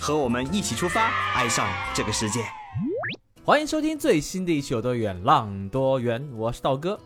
[0.00, 2.40] 和我们一起出发，爱上这个世界。
[3.44, 6.98] 欢迎收听最新的一期《有多远浪多远》，我是道哥。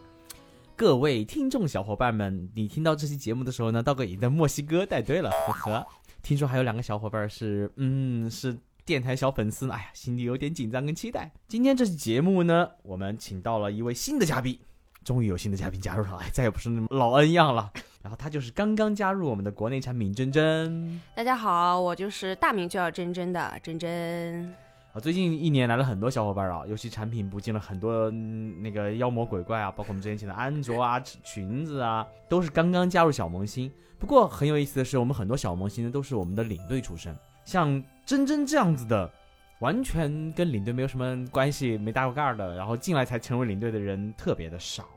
[0.77, 5.87] 各位听众小伙伴们，你听到这期节目的时候呢，道哥已经在墨西哥带队了，呵呵。
[6.23, 11.33] 听说还有两个小伙伴是，嗯，是电台小粉丝，哎呀，心里有点紧张跟期待。
[11.49, 14.59] 今天这期节目呢，我们请到了一位新的嘉宾，
[15.05, 17.71] 终于有新的嘉宾加入了，哎，再也不是那么老恩样了。
[18.03, 21.01] 然后他就是刚刚加入我们的国内产品珍珍。
[21.15, 24.53] 大家好，我就是大名就叫珍珍的珍珍。
[24.93, 33.73] 啊，最近一年来了很多小伙伴啊，尤其产品部进了很多、嗯那个妖魔鬼怪啊，包括我们之前请的安卓啊、裙子啊，都是刚刚加入小萌新。
[33.99, 39.11] 不过很有意思的是，我们很多小萌新呢都是我们的领队出身，像珍珍这样子的，
[39.63, 44.89] 完全跟领队没有什么关系、没搭过盖儿的，然后进来才成为领队的人特别的少。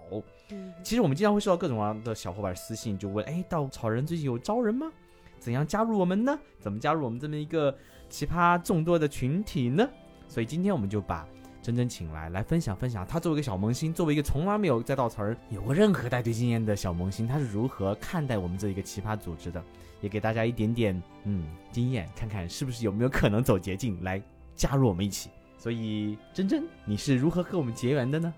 [0.49, 4.91] 嗯，其实我们经常会收到各种各样的小伙伴私信，就问：哎，稻草人最近有招人吗？
[5.39, 6.35] 怎样加入我们呢？
[6.59, 7.75] 怎么加入我们这么一个
[8.09, 9.87] 奇葩众多的群体呢？
[10.27, 11.27] 所以今天我们就把
[11.61, 19.63] 真真请来，来分享分享他作为一个小萌新，作为一个从来没有在稻草人有过任何带队经验的小萌新，他是如何看待我们这一个奇葩组织的，
[20.01, 24.19] 也给大家一点点嗯经验，看看是不是有没有可能走捷径来
[24.55, 25.29] 加入我们一起。
[25.57, 28.33] 所以珍珍，你是如何和我们结缘的呢？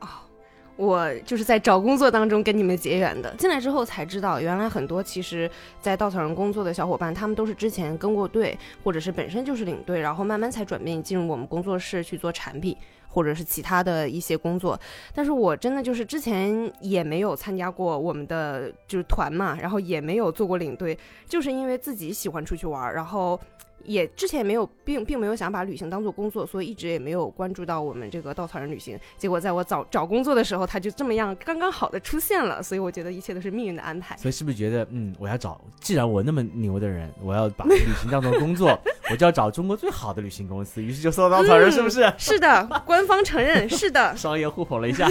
[0.00, 0.06] 哦
[0.76, 3.34] 我就是在找工作当中跟你们结缘的。
[3.36, 12.76] 进来之后才知道，原来很多其实，在稻草人工作的小伙伴，他们都是之前跟过队，或者是本身就是领队，然后慢慢才转变进入我们工作室去做产品。
[13.12, 14.78] 或者是其他的一些工作，
[15.12, 23.40] 但是我真的就是之前也没有参加过我们的就是团嘛，然后也没有做过领队，就是因为自己喜欢出去玩，然后
[23.84, 28.98] 也之前也没有并并没有想把旅行当做工作，所以一直也没有关注到我们这个稻草人旅行。
[29.16, 34.16] 结果在我找找工作的时候，他就这么样刚刚好的出现了，所以我觉得一切都是命运的安排。
[34.16, 38.78] 所以是不是觉得，嗯，我要找，既然我那么牛的人，我要把旅行当做工作，
[39.10, 42.12] 我就要找中国最好的旅行公司，于是就搜到稻草人，是不是？
[42.18, 44.14] 是的，官方承认是的。
[44.16, 45.08] 商业互捧了一下。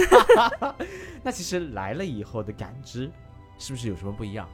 [1.22, 3.10] 那其实来了以后的感知，
[3.58, 4.48] 是不是有什么不一样？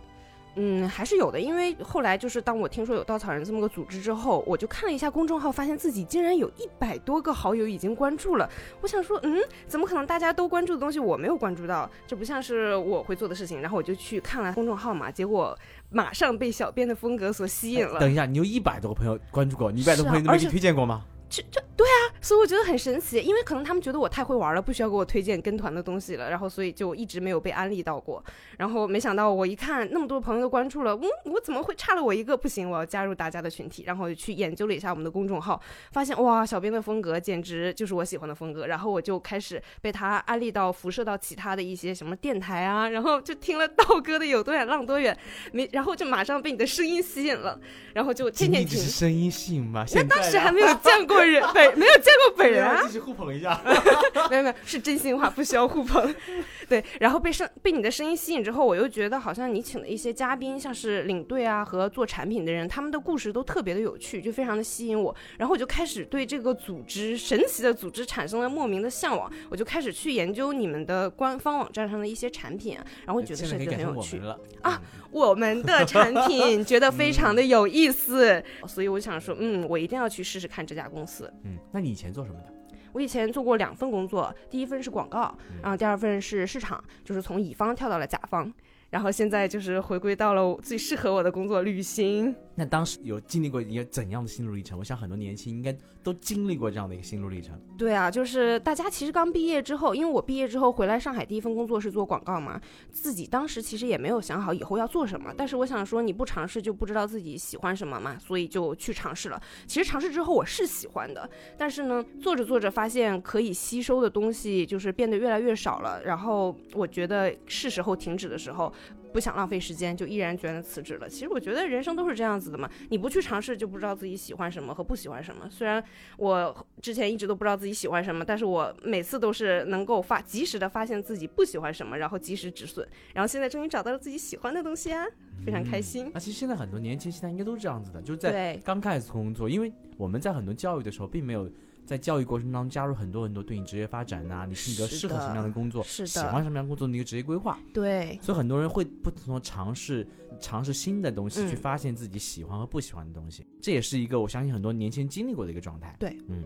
[0.56, 8.49] 嗯，还是有的，因为后来就是当我听说有稻草人这么个组织之后，我就看了一下公众号，发现自己竟然有一百多个好友已经关注了。
[8.81, 11.89] 我想说，嗯，怎么可能大家都关注的东西我没有关注到？
[12.06, 13.61] 这不像是我会做的事情。
[13.61, 15.56] 然后我就去看了公众号嘛，结果
[15.91, 18.00] 马上被小编的风格所吸引了。
[18.00, 21.05] 等一下，你有一百多个朋友关注过，你一百多个朋友都没给你推荐过吗？
[21.28, 28.25] 这这对啊，所以我觉得很神奇，因为可能他们觉得我太会玩了，不需要给我推荐跟团的东西了，然后所以就一直没有被安利到过。
[28.57, 32.35] 然后没想到我一看那么多朋友都关注了，嗯，我怎么会差了我一个？
[32.37, 33.85] 不行，我要加入大家的群体。
[33.87, 35.61] 然后去研究了一下我们的公众号，
[35.93, 38.67] 发现哇，小编的风格简直就是我喜欢的风格。
[38.67, 45.17] 然后我就开始被他安利到辐射到其他的一些什么电台啊，然后就听了道哥的有多远浪多远，
[45.53, 47.61] 没，然后就马上被你的声音吸引了，
[47.93, 48.79] 然后就天天听。
[48.79, 49.85] 是声音吸引吗？
[49.95, 52.82] 那当时还没有见过人本，没有见过本人啊。
[52.82, 53.60] 继续互捧一下。
[54.31, 56.15] 没有没有，是真心话，不需要互捧。
[56.69, 65.15] 对，然后被声被你的声音吸引之后，我又觉得好像你请的一些嘉宾，像是领队啊和做产品的人，他们的故事都特别的有趣，就非常的吸引我。
[65.38, 74.21] 然后我就开始对这个组织神奇的组织产生了莫名的向往，我就开始去研究你们的官方网站上的一些产品，然后觉得设计很有趣
[74.62, 81.33] 啊，我们的产品觉得非常的有意思，所以我想说，嗯，我一定要去试试看这家公司。
[81.44, 82.53] 嗯，那你以前做什么的？
[82.93, 88.50] 我以前做过两份工作，第一份是广告，然后第二份是市场，就是从乙方跳到了甲方，
[88.91, 92.35] 然后现在就是回归到了最适合我的工作——旅行。
[92.55, 94.79] 那当时有经历过一个怎样的心路历程？
[94.79, 97.55] 我想很多年轻应该都经历过这样的一个心路历程。
[97.77, 102.59] 对啊，就是大家其实刚毕业之后，因为我毕业之后回来上海第一份工作是做广告嘛，
[102.91, 109.39] 自己当时其实也没有想好以后要做什么，但是我想说你不尝试就不知道自己喜欢什么嘛，所以就去尝试了。
[109.66, 111.28] 其实尝试之后我是喜欢的，
[111.59, 118.72] 但是呢，做着做着发现可以吸收的东西就是变得越来越少了，然后我觉得是时候停止的时候，
[119.13, 121.09] 不想浪费时间，就毅然决然的辞职了。
[121.09, 125.49] 其实我觉得人生都是这样子的嘛，你不去尝试就不知道自己喜欢什么和不喜欢什么。
[125.51, 125.83] 虽然
[126.19, 135.05] 我之前一直都不知道自己喜欢什么，但是我每次都是能够发及时的发现自己不喜欢什么，然后及时止损，然后现在终于找到了自己喜欢的东西啊，
[135.45, 136.11] 非常开心。
[136.13, 141.51] 那其实现在很多年轻现在应该都是这样子的，就是在，刚开始工作，因为我们在很多教育的时候，并没有
[141.86, 147.59] 在教育过程当中加入很多很多对你职业发展呐、你性格是适合什么样的工作，喜欢什么样的工作的一个职业规划。
[147.72, 150.06] 对，所以很多人会不同的尝试
[150.41, 153.47] 尝试新的东西，嗯去发现自己喜欢和不喜欢的东西。
[153.62, 155.94] 这也是一个我相信很多年轻人经历过的一个状态。
[155.98, 156.44] 对，嗯。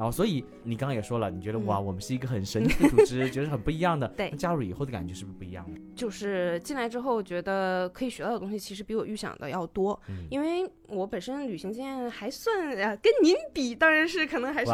[0.00, 4.08] 然后，所以你刚刚也说了，你觉得、嗯哇，我们是一个很神奇的组织， 觉得很不一样的。
[4.16, 5.78] 对加入以后的感觉是不是不一样的？
[5.94, 10.00] 就是进来之后觉得可以学到的东西，其实比我预想的要多。
[10.08, 14.70] 嗯因为我本身旅行经验还算啊，跟您比当然是可能还是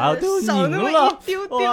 [0.46, 1.58] 少那么一丢丢，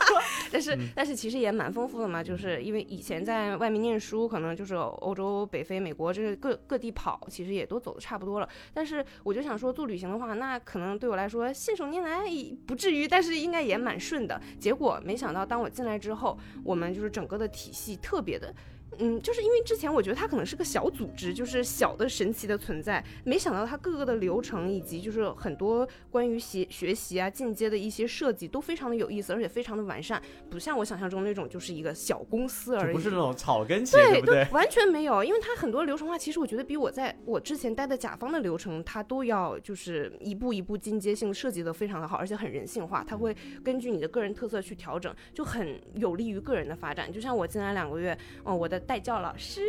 [0.52, 8.48] 但是、嗯但是其实也蛮丰富的嘛，就是因为以前在外面念书，可能就是欧洲、北非、美国这各各地跑，其实也都走的差不多了。
[8.72, 12.20] 但是我就想说，做旅行的话，那可能对我来说信手拈来
[12.66, 14.40] 不至于，但是应该也蛮顺的。
[14.60, 18.54] 结果没想到，当我进来之后，我们就是整个的体系特别的。
[18.98, 30.20] 嗯，就是因为之前我觉得它可能是个小组织，就是小的神奇的存在，没想到它各个的流程以及就是很多关于学学习啊、进阶的一些设计都非常的有意思，而且非常的完善，
[30.50, 32.94] 不像我想象中那种就是一个小公司而已。
[32.94, 34.46] 不是那种草根企业，对？
[34.52, 47.12] 完全没有，因为它很多流程化，其实我觉得比我在我之前待的甲方的流程，它都要就是一步一步进阶性设计的非常的好，而且很人性化，它会根据你的个人特色去调整，就很有利于个人的发展。
[47.12, 49.62] 就像我进来两个月，哦，我的带教老师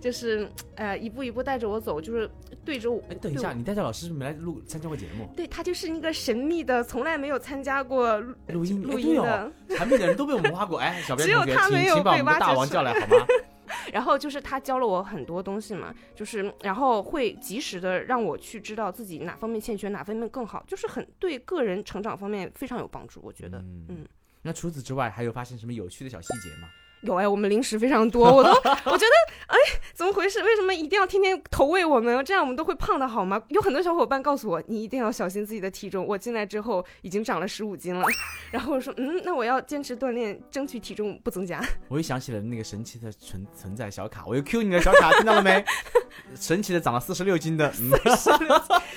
[0.00, 2.30] 就是呃一步一步带着我走，就是
[2.64, 3.02] 对着我。
[3.10, 5.32] 哎，等一下，你带教老师是不是没来录参加过节目？
[5.36, 10.78] 对他就是那个神秘的，从来没有参加过录录音，哎录音的，产品的人都被我们挖过。
[10.78, 13.26] 哎， 小编只有同学，请他没有请把我们的被挖大王叫来好吗？
[13.92, 23.20] 然后就是他教了我很多东西嘛，就是然后会及时的让我去知道自己哪方面欠缺，哪方面更好，就是很对个人成长方面非常有帮助。
[23.22, 24.06] 我觉得，嗯嗯
[24.40, 26.68] 那除此之外，还有发现什么有趣的小细节吗？
[27.02, 28.50] 有哎，我们零食非常多，我都
[28.90, 29.12] 我觉得
[29.46, 29.56] 哎，
[29.94, 30.42] 怎么回事？
[30.42, 32.24] 为什么一定要天天投喂我们？
[32.24, 33.40] 这样我们都会胖的好吗？
[33.48, 36.04] 有很多小伙伴告诉我，你一定要小心自己的体重。
[36.06, 38.04] 我进来之后已经长了十五斤了，
[38.50, 41.62] 然后我说，嗯，那我要坚持锻炼，争取体重不增加。
[41.88, 45.64] 我又想起了那个神奇的存存在小卡，我又 Q 你的小卡，听到了没？
[46.34, 47.92] 神奇的长了四十六斤的，嗯，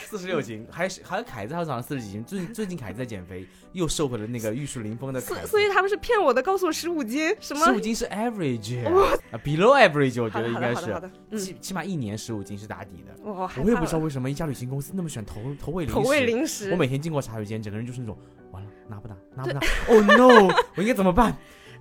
[0.05, 2.23] 四十六斤，还是还有凯子，还长了四十几斤。
[2.23, 5.19] 最最近凯子在减肥，又瘦回了那个玉树临风的。
[5.19, 7.71] 所所以他们是骗我的，告诉我十五斤，什么十？
[7.71, 13.15] 五斤是 average，啊，below average，我觉得应该是起起码一年十五斤是打底的。
[13.23, 16.01] 我我也不知道为什么一家旅行公司那么喜欢投投喂零食。
[16.01, 18.17] 投喂零食，我每天经过茶水间，整个人就是那种，
[18.51, 20.53] 完了拿不拿，拿不拿？Oh no！
[20.75, 21.35] 我应该怎么办？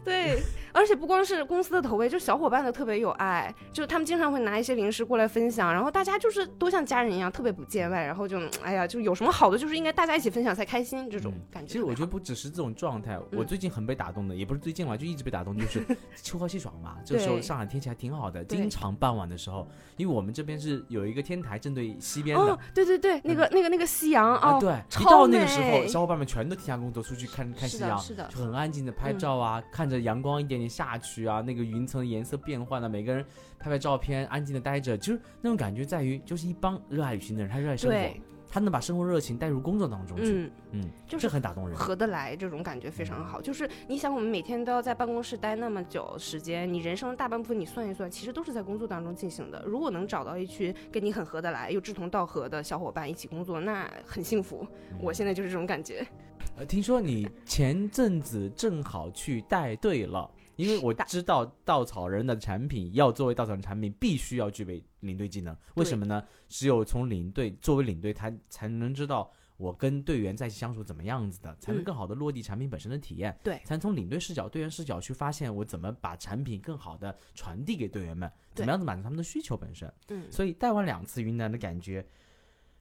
[0.04, 11.72] 对，而且不光是公司的投喂，就小伙伴的特别有爱，就他们经常会拿一些零食过来分享，然后大家就是都像家人一样，特别不见外，然后就哎呀，就有什么好的，就是应该大家一起分享才开心，这种嗯感觉。
[11.72, 15.84] 其实我觉得，不只是这种状态，我嗯最近很被打动的，也不是最近了，就一直被打动，就是
[16.22, 16.96] 秋高气爽嘛。
[17.04, 33.24] 这个时候上海天气还挺好的，经常傍晚的时候，因为我们这边是有一个天台正对西边的哦，对对对，那个、那个那个夕阳啊，哦，对，一到那个时候，小伙伴们全都停下工作出去看看夕阳，的是的就很安静的拍照啊，看着阳光一点点下去啊，那个云层颜色变换啊，每个人
[33.58, 37.96] 拍拍照片，安静的待着，就是那种感觉在于，就是一帮热爱旅行的人，他热爱生活，，
[38.52, 41.76] 他能把生活热情带入工作当中去，嗯，嗯，就是这很打动人。
[41.76, 43.40] 合得来，这种感觉非常好。
[43.40, 49.62] 就是你想，我们每天都要在办公室待那么久时间，你人生的大半部分你算一算，其实都是在工作当中进行的。
[49.64, 54.66] 如果能找到一群跟你很合得来又志同道合的小伙伴一起工作，那很幸福。
[55.00, 56.04] 我现在就是这种感觉。
[56.56, 60.28] 呃，听说你前阵子正好去带队了，
[60.60, 65.56] 因为我知道稻草人的产品要作为稻草人产品，必须要具备领队技能。
[65.74, 66.22] 为什么呢？
[66.48, 73.36] 只有从领队作为领队，他才能知道我跟队员在一起相处怎么样子的，才能嗯更好的落地产品本身的体验。
[73.42, 79.90] 对才能从领队视角、队员视角去发现我怎么把产品更好的传递给队员们，怎么样子满足他们的需求本身。
[80.08, 82.04] 嗯，所以带完两次云南的感觉，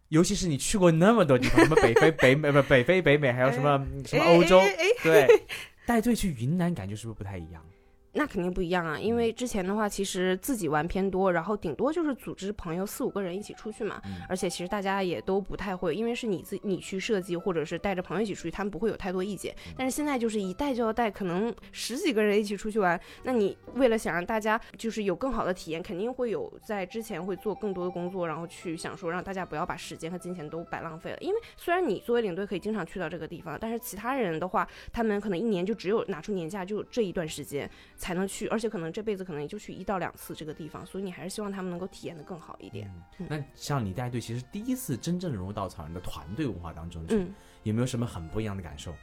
[0.10, 4.60] 尤其是你去过那么多地方，什么北非、 北美不北非、北美，还有什么什么欧洲，
[5.04, 5.28] 对，
[5.90, 7.66] 带队去云南感觉是不是不太一样？
[8.14, 14.02] 那肯定不一样啊，因为之前的话，其实自己玩偏多，然后顶多就是组织朋友四五个人一起出去嘛。
[14.06, 19.56] 嗯而且其实大家也都不太会，因为是你自你去设计，或者是带着朋友一起出去，他们不会有太多意见。
[19.78, 31.18] 但是现在就是一带就要带，可能十几个人一起出去玩，那你为了想让大家就是有更好的体验，肯定会有在之前会做更多的工作，然后去想说让大家不要把时间和金钱都白浪费了。
[31.22, 37.70] 因为虽然你作为领队可以经常去到这个地方，但是其他人的话，他们可能一年就只有拿出年假就这一段时间。
[38.00, 42.92] 才能去，而且可能这辈子可能也就去一到两次这个地方，所以你还是希望他们能够体验的更好一点。
[43.20, 47.32] 嗯那像你带队，其实第一次真正融入稻草人的团队文化当中去，嗯，
[47.64, 48.96] 有没有什么很不一样的感受？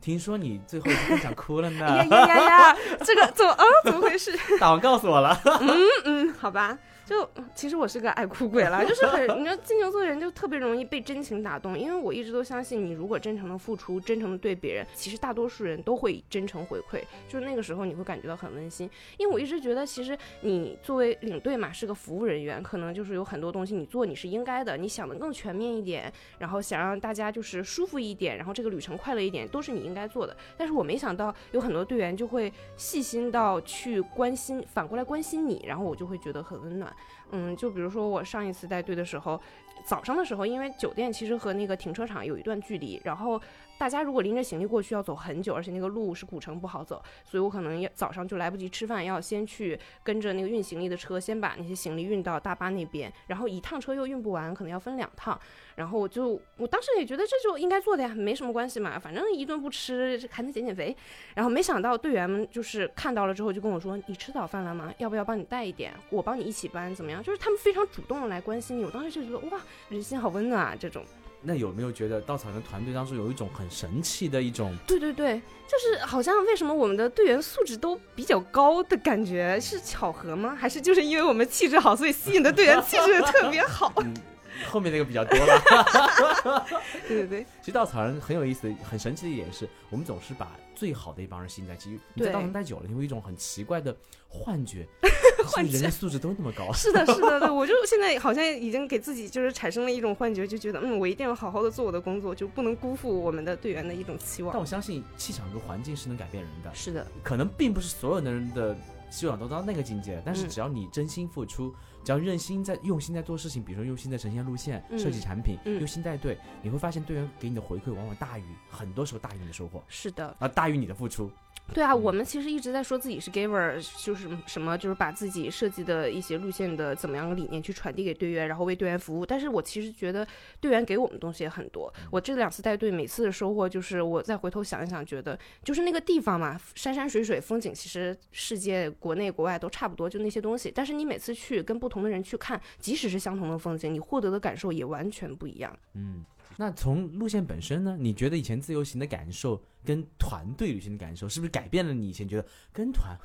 [0.00, 3.64] 听说你最后一分享哭了呢，呀呀呀呀，这个怎么啊？
[3.84, 4.32] 怎么回事？
[4.58, 5.38] 大王告诉我了。
[5.44, 5.68] 嗯
[6.04, 18.90] 嗯，好吧，就其实我是个爱哭鬼啦，就是很，你知道金牛座的人就特别容易被真情打动，因为我一直都相信，你如果真诚的付出，真诚的对别人，其实大多数人都会真诚回馈，就是那个时候你会感觉到很温馨。
[19.16, 30.36] 因为我一直觉得，其实你作为领队嘛，是个服务人员，可能就是有很多东西你做你是应该的，你想的更全面一点，然后想让大家就是舒服一点，然后这个旅程快乐一点，都是你应该做的。
[30.58, 36.94] 但是我没想到有很多队员就会细心到去关心，反过来关心你，然后我就会觉得很温暖。
[37.30, 39.40] 嗯，就比如说我上一次带队的时候，
[39.88, 43.40] 早上的时候，因为酒店其实和那个停车场有一段距离，然后
[43.78, 55.40] 大家如果拎着行李过去要走很久，而且那个路是古城不好走，所以我可能要早上就来不及吃饭，要先去跟着那个运行李的车，先把那些行李运到大巴那边，然后一趟车又运不完，可能要分两趟。
[55.76, 60.94] 然后我就我当时也觉得这就应该做的呀，没什么关系嘛，反正一顿不吃还能减减肥。
[61.34, 64.92] 然后没想到队员们就是看到了之后就跟我说：“你吃早饭了吗？
[64.98, 65.94] 要不要帮你带一点？
[66.10, 68.84] 我帮你一起搬，怎么样？”就是他们非常主动的来关心你。
[68.84, 70.76] 我当时就觉得哇，人心好温暖啊！
[70.78, 71.04] 这种，
[71.42, 74.74] 那有没有觉得稻草人团队当中有一种很神奇的一种？
[74.86, 80.56] 对对对，就是好像为什么我们的队员素质都比较高的感觉，是巧合吗？
[80.58, 83.92] 还是就是因为我们气质好，所以吸引的队员气质特别好？
[84.04, 84.14] 嗯，
[84.66, 86.66] 后面那个比较多了。
[87.06, 91.90] 对对对，其实稻草人很有意思、很神奇的一点是，我们总是把最好的一帮人吸引在一起。
[92.14, 93.94] 你在对稻草人待久了，你会有一种很奇怪的
[94.28, 94.86] 幻觉，
[95.46, 96.72] 幻是不是人的觉素质都那么高。
[96.72, 104.52] 是的，是的，对，我就现在好像已经给自己就是产生了一种幻觉，就觉得嗯，我一定要好好的做我的工作，就不能辜负我们的队员的一种期望。
[104.52, 108.76] 但我相信气场和环境是能改变人的，是的，可能并不是所有的人的
[109.10, 111.74] 希望都到那个境界，但是嗯只要你真心付出，
[112.08, 115.78] 只要用心在用心在做事情，比如说用心在呈现路线、嗯设计产品、嗯。
[115.78, 121.30] 用心带队，你会发现队员给你的回馈往往大于很多时候大于你的收获，是的，啊，大于你的付出。
[121.74, 129.24] 对啊，我们其实一直在说自己是 giver，就是什么，就是把自己设计的一些路线的怎么样的理念去传递给队员，然后为队员服务。
[129.24, 130.26] 但是我其实觉得
[130.60, 131.92] 队员给我们东西也很多。
[132.10, 140.72] 我这两次带队，每次的收获就是我再回头想一想，觉得就是那个地方嘛，山山水水风景，其实世界国内国外都差不多，就那些东西。
[140.74, 145.78] 但是你每次去跟不同的人去看，即使是相同的风景，你获得的感受也完全不一样。
[145.94, 146.24] 嗯，
[146.60, 153.16] 那从路线本身呢，你觉得以前自由行的感受跟团队旅行的感受，是不是改变了你以前觉得跟团，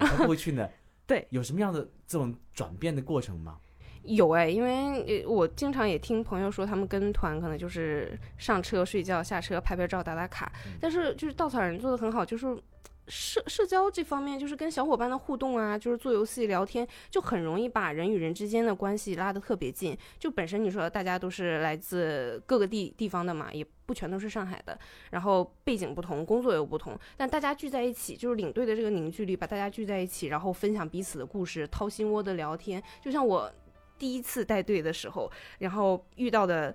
[0.00, 0.68] 才不会去呢？
[1.06, 3.58] 对，有什么样的这种转变的过程吗？
[4.02, 10.52] 有哎，因为呃我经常也听朋友说，他们跟团可能就是上车睡觉，下车拍拍照、打打卡。
[10.80, 12.46] 但是就是稻草人做的很好，就是
[13.06, 19.96] 社社交这方面，就是跟小伙伴的互动啊，就是做游戏聊天，就很容易把人与人之间的关系拉得特别近。
[20.18, 24.78] 就本身你说大家都是来自各个地地方的嘛，也不全都是上海的，
[25.10, 33.52] 然后背景不同，工作又不同，但大家聚在一起，就是领队的这个凝聚力，把大家聚在一起，然后分享彼此的故事，掏心窝的聊天，就像我。
[33.96, 35.30] 第一次带队的时候，
[35.60, 36.74] 然后遇到的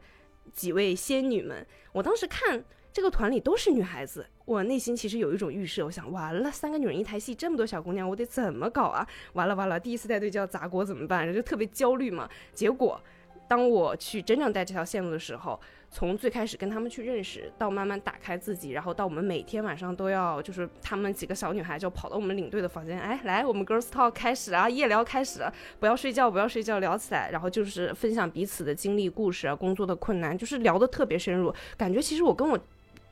[0.53, 2.63] 几位仙女们，我当时看
[2.99, 9.07] 这个团里都是女孩子，我内心其实有一种预设，我想完了，三个女人一台戏，这么多小姑娘，我得怎么搞啊？
[9.31, 11.33] 完了完了，第一次带队就要砸锅怎么办？
[11.33, 12.29] 就特别焦虑嘛。
[12.53, 13.01] 结果，
[13.47, 15.57] 当我去真正带这条线路的时候，
[15.89, 32.59] 从最开始跟他们去认识，到慢慢打开自己，然后到我们每天晚上都要，就是他们几个小女孩就跑到我们领队的房间，哎，来，我们 girls talk 开始啊，夜聊开始，不要睡觉，不要睡觉，聊起来，然后就是分享彼此的经历、故事啊，工作的困难，就是聊得特别深入，感觉其实我跟我。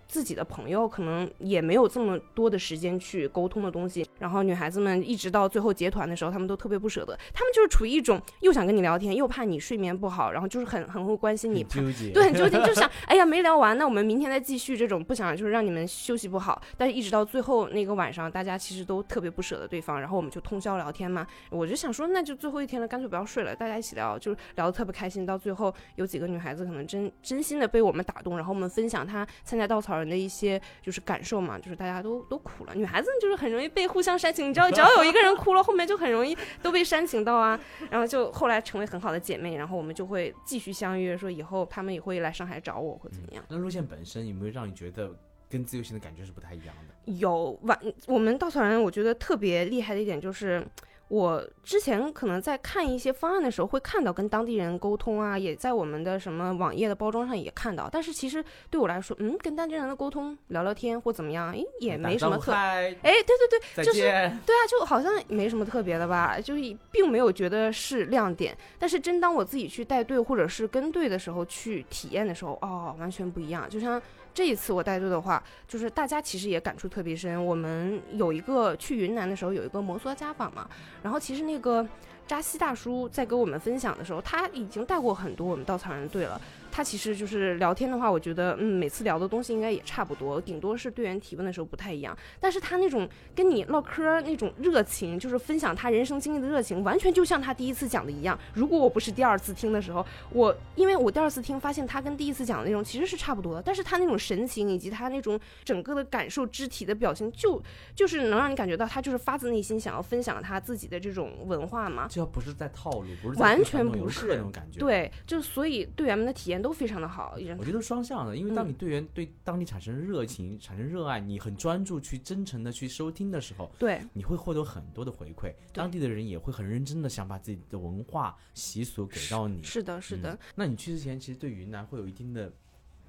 [0.07, 14.77] 自己的朋友可能也没有这么多的时间去沟通的东西，然后女孩子们一直到最后结团的时候，她们都特别不舍得，她们就是处于一种又想跟你聊天，又怕你睡眠不好，然后就是很很会关心你，纠结，对，很纠结，就 想，哎呀，没聊完，那我们明天再继续。
[14.77, 21.25] 这种不想就是让你们休息不好，但是一直到最后那个晚上，大家其实都特别不舍得对方，然后我们就通宵聊天嘛。
[21.49, 25.25] 我就想说，那就最后一天了，干脆不要睡了，大家一起聊，就是聊得特别开心。
[25.25, 32.75] 到最后有几个女孩子可能真真心的被我们打动，然后我们分享她参加稻草人的一些就是感受嘛，就是大家都都哭了。
[32.75, 37.59] 女孩子就是很容易被互相煽情，你知道，只要有一个人哭了，后面就很容易都被煽情到啊。
[37.89, 43.43] 然后就后来成为很好的姐妹，然后我们就会继续相约，说以后她们也会来上海找我或怎么样。
[43.49, 45.15] 那路线本身有没有让你觉得
[45.49, 47.13] 跟自由行的感觉是不太一样的？
[47.13, 50.65] 有晚，我们稻草人我觉得特别厉害的一点就是。
[51.09, 57.89] 我之前可能在看一些方案的时候，会看到跟当地人沟通啊，也在我们的什么网页的包装上也看到。
[57.91, 62.51] 但是其实对我来说，嗯，跟当地人的沟通聊聊天或怎么样，诶，也没什么特。
[62.51, 64.01] 哎，哎，对对对，就是。
[64.01, 68.57] 对啊，就好像没什么特别的吧，就是并没有觉得是亮点。
[68.77, 73.69] 但是真当我自己去带队或者是跟队的时候，去体验的时候，哦，完全不一样。
[73.69, 74.01] 就像
[74.37, 77.43] 这一次我带队的话，就是大家其实也感触特别深。
[77.43, 80.69] 我们有一个去云南的时候有一个摩梭家访嘛，
[81.01, 81.83] 然后其实那个
[82.27, 86.39] 扎西大叔在跟我们分享的时候，他已经带过很多我们稻草人队了。
[86.77, 92.15] 他其实就是聊天的话，我觉得嗯，每次聊的东西应该也差不多，顶多是队员提问的时候不太一样。
[92.39, 98.37] 但是他那种跟你唠嗑那种热情，就是分享他人生经历的热情，完全就像他第一次讲的一样。
[98.53, 107.59] 如果我不是第二次听的时候，我因为我第二次听发现他跟第一次讲的内容其实是差不多的，但是他那种神情以及他那种整个的感受、肢体的表情，就
[107.95, 112.05] 就是能让你感觉到他就是发自内心想要分享他自己的这种文化嘛。
[112.07, 129.61] 这要不是在套路，不是在完全不是那种感觉。，对，就所以队员们的体验都非常的好，我觉得双向的，因为当嗯你队员对当地产生热情、产生热爱，你很专注去真诚的去收听的时候，对你会获得很多的回馈，当地的人也会很认真的想把自己的文化习俗给到你。
[129.63, 130.33] 是的，是的。
[130.33, 132.51] 嗯那你去之前，其实对云南会有一定的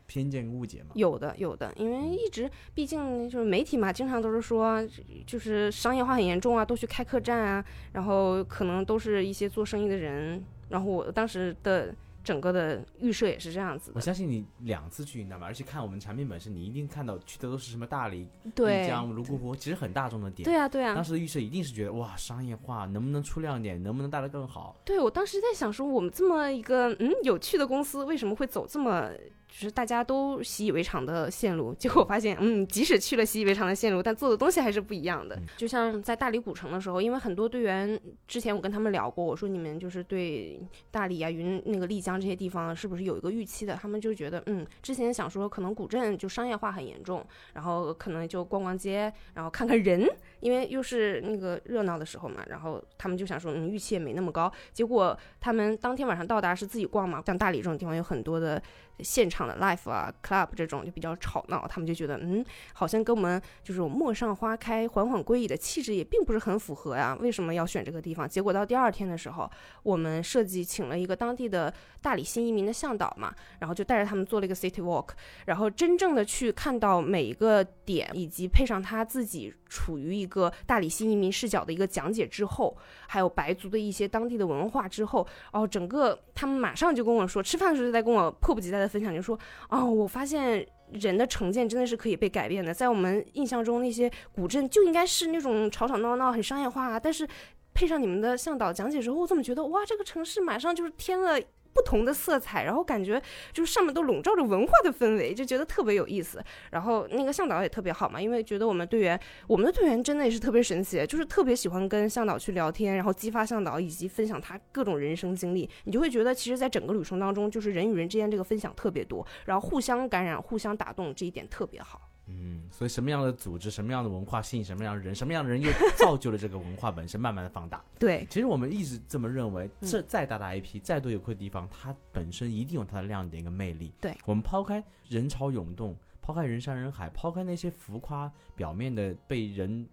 [0.06, 0.90] 偏见误解吗？
[0.94, 4.82] 有的，有的，因为一直毕竟就是媒体嘛，经常都是说，
[5.26, 11.94] 就是商业化很严重啊，都去开客栈啊，然后可能都是一些做生意的人，然后我当时的
[12.24, 20.44] 整个的预设也是这样子的，我相信你两次去云南嘛，而且看我们产品本身，你一定看到去的都是什么大理、丽，江、泸沽湖，其实很大众的点。
[20.44, 24.76] 对啊，对啊当，时的预设一定是觉得哇，商业化能不能出亮点，能不能带得更好？
[24.84, 29.10] 对我当时在想说，我们这么一个嗯有趣的公司，为什么会走这么
[29.48, 31.74] 就是大家都习以为常的线路？
[31.74, 35.46] 结果我发现，嗯，即使去了习以为常的线路，但做的东西还是不一样的嗯。
[35.56, 43.74] 就像在大理古城的时候，因为很多队员之前我跟他们聊过，我说你们就是对大理啊、云那个丽江这些地方是不是有一个预期的？
[43.74, 47.24] 他们就觉得，嗯，之前想说可能古镇就商业化很严重，
[47.54, 50.06] 然后可能就逛逛街，然后看看人，
[50.40, 54.52] 因为又是那个热闹的时候嘛，然后他们就想说，嗯，预期也没那么高。
[54.72, 58.62] 结果他们当天晚上到达是自己逛嘛，像大理这种地方有很多的
[59.00, 68.28] 现场的 live 啊、club 这种就比较吵闹，他们就觉得，嗯，好像跟我们就是陌上花开、缓缓归矣的气质也并不是很符合呀，为什么要选这个地方？
[68.28, 69.50] 结果到第二天的时候，
[69.82, 75.10] 我们设计请了一个当地的大理新移民的向导嘛，然后就带着他们做了一个 city walk，
[75.46, 90.66] 然后真正的去看到每一个点，以及配上他自己处于一个大理新移民视角的一个讲解之后，还有白族的一些当地的文化之后，哦，整个他们马上就跟我说，吃饭的时候就在跟我迫不及待的分享，就说，哦，我发现。
[90.90, 96.98] 人的成见真的是可以被改变的，在我们印象中，那些古镇就应该是那种吵吵闹闹、很商业化啊。
[96.98, 97.28] 但是
[97.74, 101.38] 配上你们的向导讲解之后，我怎么觉得哇，这个城市马上就是添了
[101.72, 103.20] 不同的色彩，然后感觉
[103.52, 106.42] 就是上面都笼罩着文化的氛围，就觉得特别有意思。
[106.72, 115.68] 然后那个向导也特别好嘛，因为觉得我们队员，我们的队员真的也是特别神奇，就是特别喜欢跟向导去聊天，然后激发向导以及分享他各种人生经历。
[115.84, 122.07] 你就会觉得，其实，在整个旅程当中，就是人与人之间这个分享特别多，然后互相感染、互相打动，这一点特别好。
[122.28, 127.82] 嗯，所以什么样的组织、什么样的文化吸引什么样的人，什么样的人又造就了这个文化本身慢慢的放大。
[127.98, 133.92] 对，其实我们一直这么认为，嗯这再大的 IP，再多游客的地方，它本身一定有它的亮点跟魅力。
[134.00, 139.88] 对我们抛开人潮涌动，抛开人山人海，抛开那些浮夸表面的被人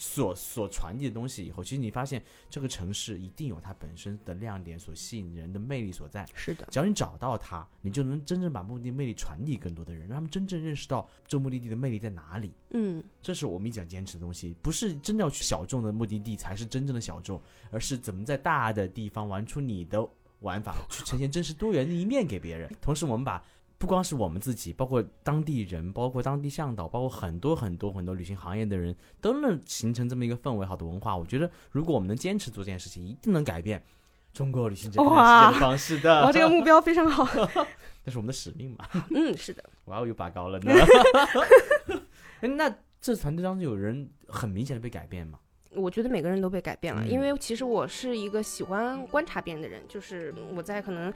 [0.00, 6.26] 所所传递的东西以后，其实你发现这个城市一定有它本身的亮点所吸引人的魅力所在。
[6.34, 12.54] 是的，只要你找到它，你就能真正把目的地魅力传递更多的人，让他们真正认识到这目的地的魅力在哪里。
[12.70, 17.38] 嗯，这是我们一直想坚持的东西，不是真的要去小众的目的地才是真正的小众，
[17.70, 20.08] 而是怎么在大的地方玩出你的
[20.38, 22.74] 玩法，去呈现真实多元的一面给别人。
[22.80, 23.44] 同时，我们把
[23.80, 31.16] 不光是我们自己，包括当地人，包括当地向导，包括很多很多很多旅行行业的人，都能形成这么一个氛围好的文化。
[31.16, 33.82] 我觉得，如果我们能坚持做这件事情，一定能改变
[34.34, 36.22] 中国旅行者看哇世界的方式的。
[36.24, 37.26] 哇，这个目标非常好。
[38.04, 38.86] 那是我们的使命嘛。
[39.16, 40.74] 嗯，是的，哇哦，又拔高了呢。
[42.42, 45.38] 哎那这团队当中有人很明显的被改变吗？
[45.70, 51.10] 我觉得每个人都被改变了，嗯因为其实我是一个喜欢观察别人的人，就是我在可能。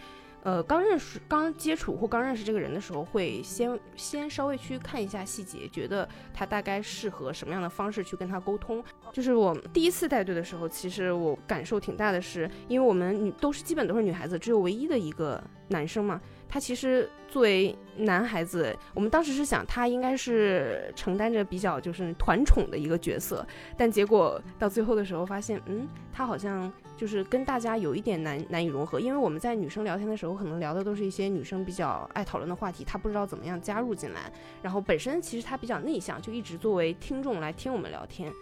[0.44, 8.84] 呃，刚认识、刚接触或刚认识这个人的时候，会先先稍微去看一下细节，觉得他大概适合什么样的方式去跟他沟通。
[9.10, 16.20] 就是我第一次带队的时候，其实我感受挺大的是，因为我们女都是基本都是女孩子，只有唯一的一个男生嘛。
[16.48, 23.44] 他其实作为男孩子，我们当时是想他应该是承担着比较就是团宠的一个角色，
[23.76, 34.30] 但结果到最后的时候发现，嗯，他好像就是跟大家有一点难难以融合，因为我们在女生聊天的时候，可能聊的都是一些女生比较爱讨论的话题，他不知道怎么样加入进来，
[34.62, 38.32] 然后本身其实他比较内向，就一直作为听众来听我们聊天。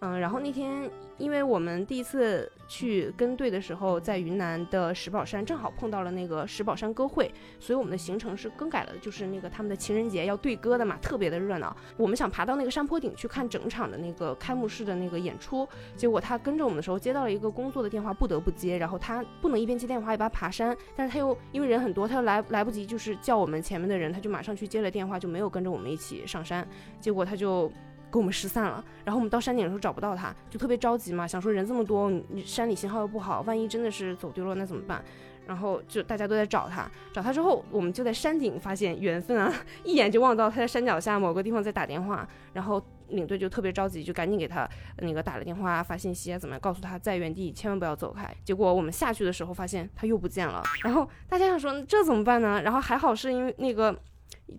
[0.00, 11.76] 嗯，然后那天，因为我们第一次去跟队的时候，在云南的石宝山，正好碰到了那个石宝山歌会，所以我们的行程是更改了，就是那个他们的情人节要对歌的嘛，特别的热闹。
[11.96, 18.78] 我们想爬到那个山坡顶去看整场的那个开幕式的那个演出，结果他跟着我们的时候接到了一个工作的电话，不得不接。
[18.78, 26.64] 然后他不能一边接电话一边爬山，但是他又因为人很多，他又来来不及就是叫我们前面的人，他就马上去接了电话，就没有跟着我们一起上山。
[27.00, 27.68] 结果他就。
[28.10, 35.04] 跟我们失散了，然后我们到山顶的时候找不到他，就特别着急嘛，想说人这么多，你山里信号又不好，万一真的是走丢了那怎么办？
[35.46, 39.50] 然后就大家都在找他，找他之后，我们就在山顶发现缘分啊，
[39.82, 44.68] 一眼就望到他在山脚下某个地方在打电话，然后领队就特别着急，就赶紧给他
[44.98, 48.30] 那个打了电话发信息啊，怎么样，告诉他在原地千万不要走开。
[48.44, 52.60] 结果我们下去的时候发现他又不见了，然后大家想说这怎么办呢？
[52.62, 53.98] 然后还好是因为那个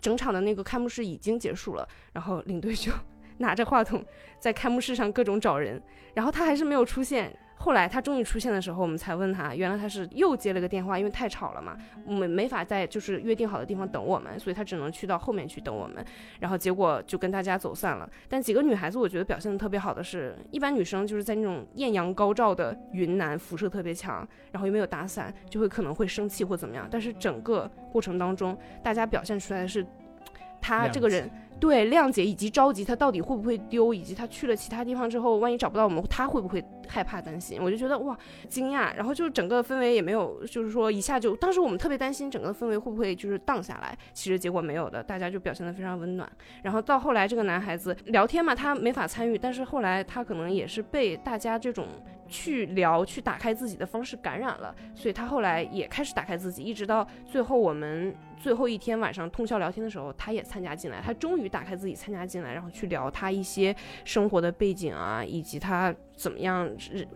[0.02, 2.90] 整场的那个开幕式已经结束了，然后领队就。
[3.40, 4.02] 拿着话筒
[4.38, 5.82] 在开幕式上各种找人，
[6.14, 7.36] 然后他还是没有出现。
[7.62, 11.76] 后来他终于出现的时候，我们才问他，原来他是又接了个电话，因为太吵了嘛，
[12.06, 16.02] 没没法在就是约定好的地方等我们，所以他只能去到后面去等我们。
[16.38, 18.08] 然后结果就跟大家走散了。
[18.30, 26.88] 但几个女孩子我觉得表现的特别好的是，一般女生就是在那种艳阳高照的云南，辐射特别强，然后又没有打伞，就会可能会生气或怎么样。
[26.90, 29.86] 但是整个过程当中，大家表现出来的是，
[30.62, 31.30] 他这个人。
[31.60, 37.60] 对，谅解以及着急，他到底会不会丢，以及他去了其他地方之后，万一找不到我们，他会不会害怕担心？
[37.62, 38.18] 我就觉得哇，
[38.48, 46.26] 惊讶，然后就整个氛围也没有，就是说一下就，当时我们特别担心整个氛围会不会就是荡下来，其实结果没有的，大家就表现得非常温暖。
[46.62, 51.86] 然后到后来这个男孩子聊天嘛，他没法参与，但是后来他可能也是被大家这种
[52.30, 58.14] 去聊、去打开自己的方式感染了，所以他后来也开始打开自己，一直到最后我们。
[58.40, 60.98] 最后一天晚上通宵聊天的时候，他也参加进来。
[61.04, 66.66] 他终于打开自己参加进来，然后去聊他一些生活的背景啊，以及他怎么样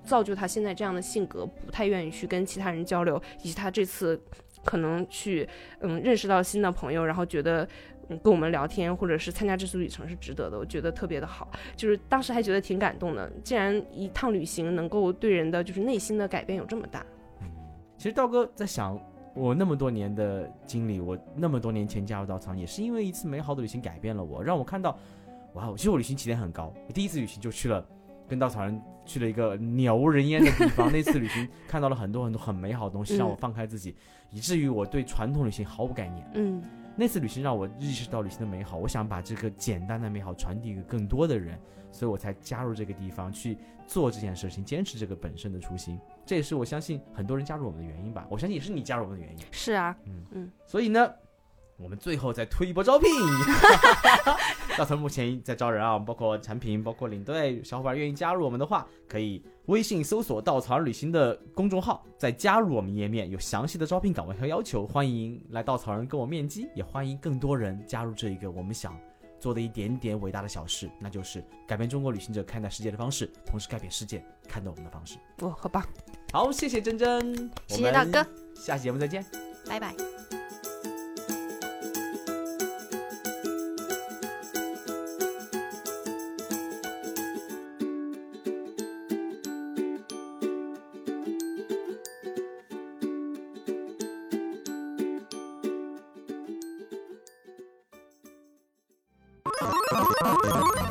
[0.04, 4.22] 造就他现在这样的性格，不太愿意去跟其他人交流，以及他这次
[4.66, 5.48] 可能去
[5.80, 7.66] 嗯认识到新的朋友，然后觉得
[8.08, 10.58] 嗯跟我们聊天或者是参加这次旅程是值得的。
[10.58, 13.30] 我觉得特别的好，就是当时还觉得挺感动的。
[13.42, 17.04] 既然一趟旅行能够对人的就是内心的改变有这么大，
[17.40, 17.46] 嗯，
[17.96, 18.98] 其实道哥在想。
[19.36, 24.96] 我那么多年的经历，我那么多年前加入稻草人，也是因为一次美好的旅行改变了我，让我看到，
[25.54, 26.72] 哇，其实我旅行起点很高。
[26.86, 27.84] 我第一次旅行就去了，
[28.28, 30.88] 跟稻草人去了一个鸟无人烟的地方。
[30.92, 33.96] 那次旅行 看到了很多很多很美好的东西，让我放开自己，
[34.30, 36.30] 以至于我对传统旅行毫无概念。
[36.34, 36.62] 嗯，
[36.96, 41.58] 那次旅行让我意识到旅行的美好，我想把这个简单的美好传递给更多的人，
[41.90, 45.98] 所以我才加入这个地方去做这件事情，坚持这个本身的初心。
[46.24, 48.26] 这也是我相信很多人加入我们的原因吧。
[48.30, 49.44] 我相信也是你加入我们的原因。
[49.50, 50.52] 是啊，嗯嗯。
[50.64, 51.12] 所以呢，
[51.76, 53.08] 我们最后再推一波招聘。
[54.78, 68.98] 稻草目前在招人啊，包括产品，包括领队，小伙伴愿意加入我们的话，可以微信搜索“稻草人旅行”的公众号，再加入我们页面有详细的招聘岗位和要求，欢迎来稻草人跟我面基，也欢迎更多人加入这一个我们想
[69.40, 75.16] 做的一点点伟大的小事，那就是改变中国旅行者看待世界的方式，同时改变世界看待我们的方式。
[75.40, 75.82] 哦，好棒。
[76.30, 79.24] 好，谢谢珍珍，谢谢大哥，下期节目再见，
[79.66, 80.13] 拜拜。